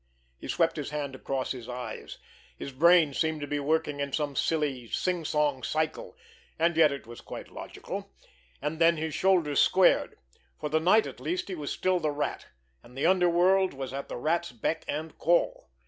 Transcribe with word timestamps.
He 0.39 0.47
swept 0.47 0.77
his 0.77 0.89
hand 0.89 1.13
across 1.13 1.51
his 1.51 1.69
eyes. 1.69 2.17
His 2.57 2.71
brain 2.71 3.13
seemed 3.13 3.39
to 3.41 3.45
be 3.47 3.59
working 3.59 3.99
in 3.99 4.13
some 4.13 4.35
silly, 4.35 4.87
sing 4.89 5.25
song 5.25 5.61
cycle, 5.61 6.17
and 6.57 6.75
yet 6.75 6.91
it 6.91 7.05
was 7.05 7.21
quite 7.21 7.51
logical. 7.51 8.11
And 8.63 8.79
then 8.79 8.97
his 8.97 9.13
shoulders 9.13 9.59
squared. 9.59 10.15
For 10.59 10.69
the 10.69 10.79
night 10.79 11.05
at 11.05 11.19
least 11.19 11.49
he 11.49 11.53
was 11.53 11.71
still 11.71 11.99
the 11.99 12.09
Rat, 12.09 12.47
and 12.81 12.97
the 12.97 13.05
underworld 13.05 13.75
was 13.75 13.93
at 13.93 14.09
the 14.09 14.17
Rat's 14.17 14.51
beck 14.51 14.83
and 14.87 15.15
call. 15.19 15.69